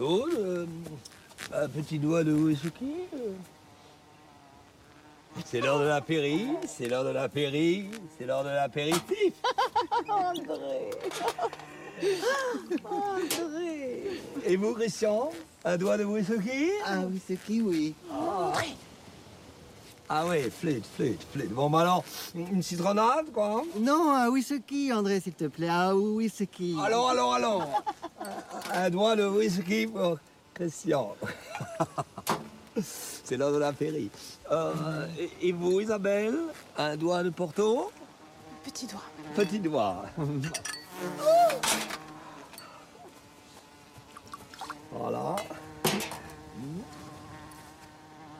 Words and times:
Oh, 0.00 0.26
le- 0.30 0.66
un 1.54 1.68
petit 1.68 1.98
doigt 1.98 2.24
de 2.24 2.32
whisky. 2.32 2.94
euh. 3.14 3.32
C'est 5.46 5.60
l'heure 5.60 5.78
de 5.78 5.84
l'apéri, 5.84 6.46
c'est 6.66 6.88
l'heure 6.88 7.04
de 7.04 7.10
l'apéri, 7.10 7.86
c'est 8.18 8.26
l'heure 8.26 8.44
de 8.44 8.50
l'apéritif. 8.50 9.32
André 10.08 10.90
André 12.84 14.02
Et 14.44 14.56
vous, 14.56 14.74
Christian 14.74 15.30
Un 15.64 15.76
doigt 15.76 15.96
de 15.96 16.04
whisky 16.04 16.70
Ah 16.86 17.00
oui, 17.08 17.20
qui, 17.46 17.60
oui. 17.62 17.94
Ah 20.08 20.24
oui, 20.28 20.50
flûte, 20.50 20.84
flûte, 20.96 21.20
flûte. 21.32 21.50
Bon, 21.52 21.70
bah 21.70 21.80
alors, 21.80 22.04
une 22.34 22.62
citronnade, 22.62 23.32
quoi 23.32 23.46
hein? 23.46 23.62
Non, 23.78 24.10
un 24.12 24.28
whisky, 24.28 24.92
André, 24.92 25.20
s'il 25.20 25.32
te 25.32 25.44
plaît. 25.46 25.68
Un 25.70 25.94
whisky. 25.94 26.76
Alors, 26.84 27.08
alors, 27.10 27.32
alors 27.34 27.82
Un 28.72 28.90
doigt 28.90 29.16
de 29.16 29.26
whisky 29.26 29.86
pour 29.86 30.18
Christian. 30.54 31.14
C'est 33.24 33.36
l'heure 33.36 33.52
de 33.52 33.58
l'apéri. 33.58 34.10
Euh, 34.50 35.06
et, 35.18 35.48
et 35.48 35.52
vous, 35.52 35.80
Isabelle 35.80 36.38
Un 36.78 36.96
doigt 36.96 37.22
de 37.22 37.30
Porto? 37.30 37.92
Petit 38.64 38.86
doigt. 38.86 39.02
Petit 39.34 39.58
doigt. 39.58 40.04
voilà. 44.90 45.36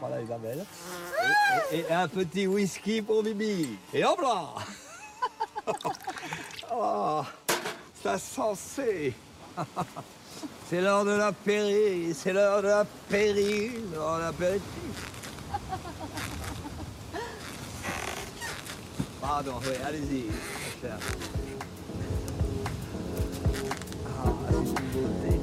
Voilà 0.00 0.20
Isabelle. 0.22 0.64
Et, 1.72 1.76
et- 1.76 1.80
et 1.88 1.92
un 1.92 2.08
petit 2.08 2.46
whisky 2.46 3.02
pour 3.02 3.22
Bibi. 3.22 3.76
Et 3.92 4.04
hop 4.04 4.20
là 4.20 4.48
Oh, 6.74 7.22
ça 8.02 8.18
sensé. 8.18 9.14
C'est 10.72 10.80
l'heure 10.80 11.04
de 11.04 11.10
l'apéri, 11.10 12.14
c'est 12.14 12.32
l'heure 12.32 12.62
de 12.62 12.68
l'apéri, 12.68 13.72
l'heure 13.92 14.16
de 14.16 14.22
l'apéritif. 14.22 14.62
Pardon, 19.20 19.60
oui, 19.60 19.74
allez-y. 19.86 20.24
Ah, 20.82 20.96
c'est 24.48 24.56
une 24.56 24.64
beauté. 24.64 25.41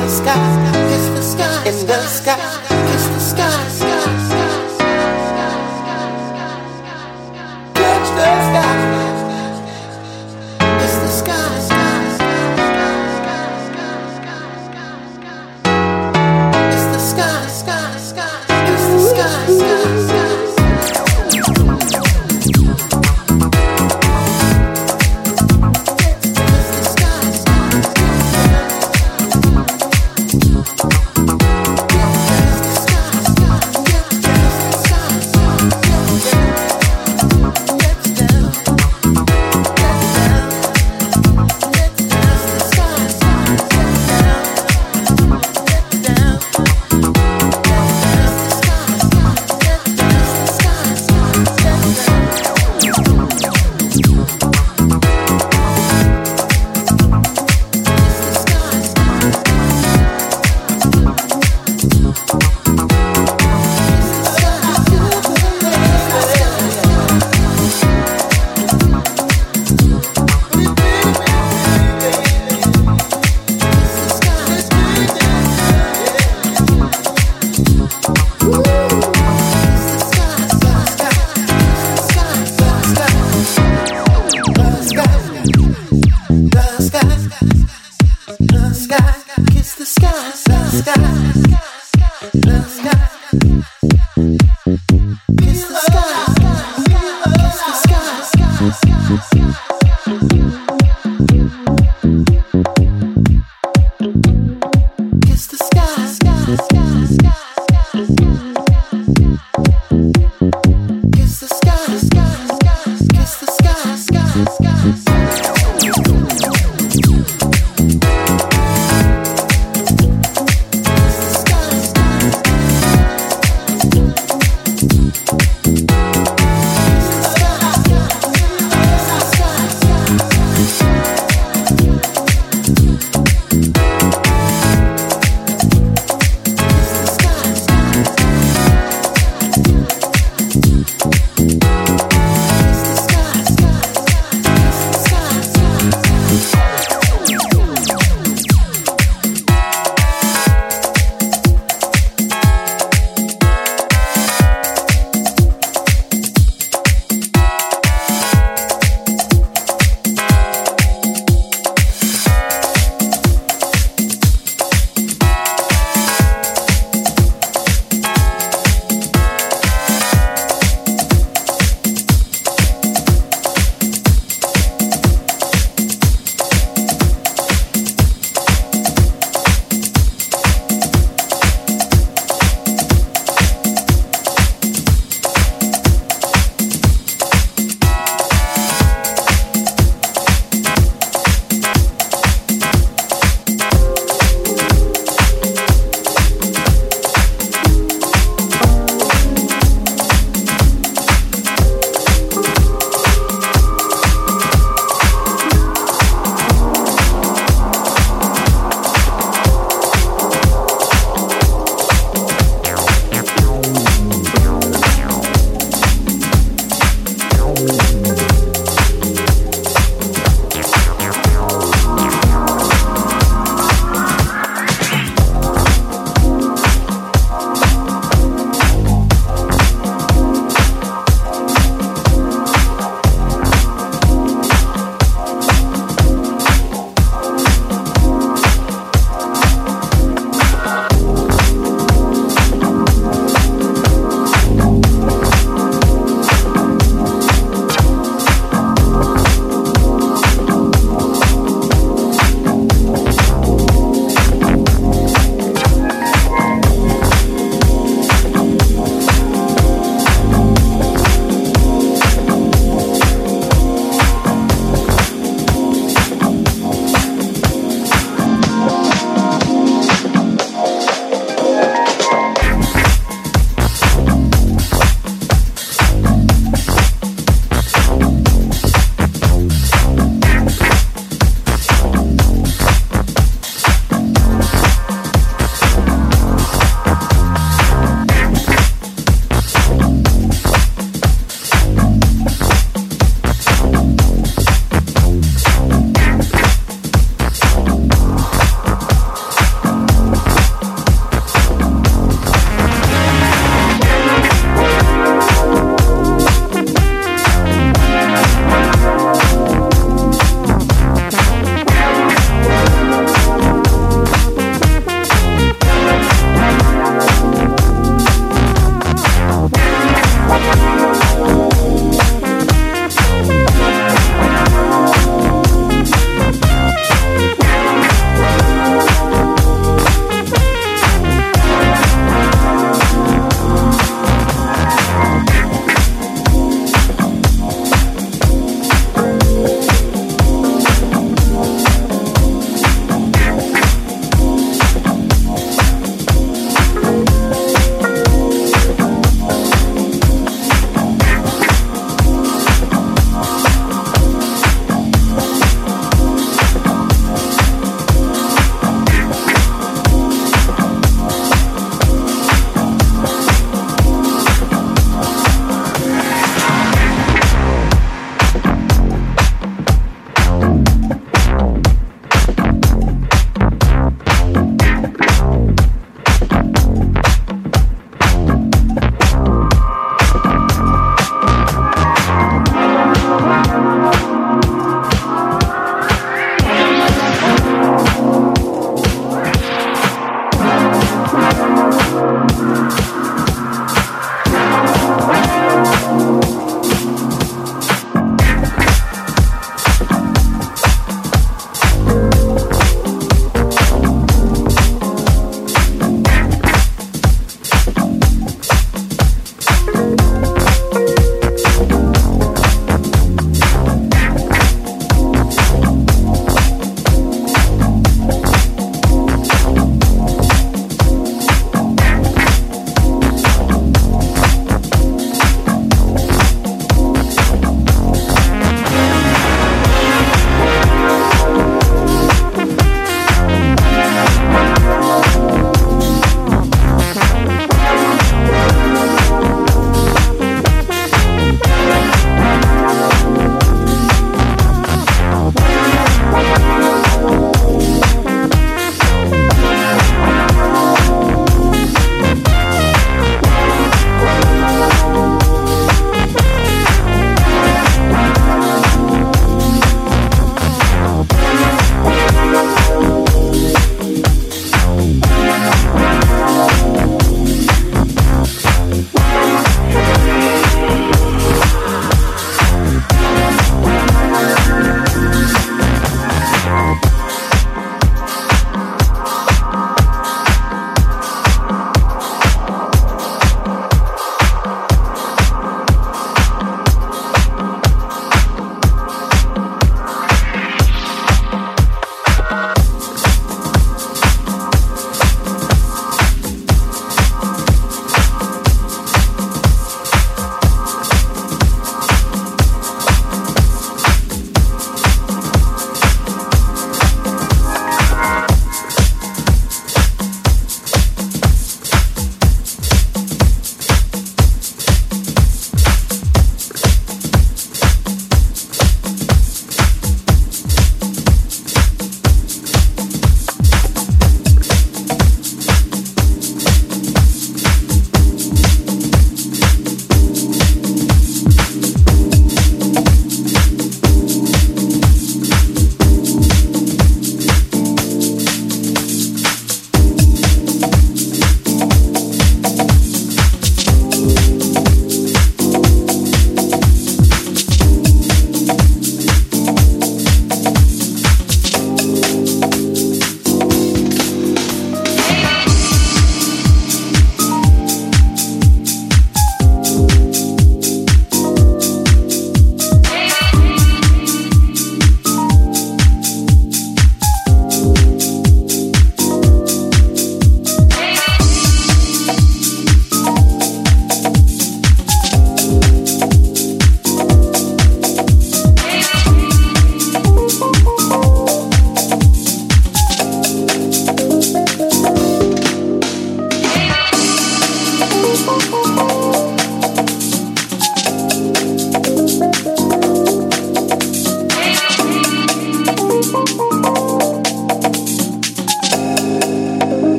the 0.00 0.08
sky, 0.08 0.34
kiss 0.88 1.06
the 1.08 1.22
sky, 1.22 1.68
in 1.68 1.86
the 1.86 2.00
sky, 2.02 2.36
kiss 2.86 3.06
the 3.06 3.08
sky. 3.08 3.13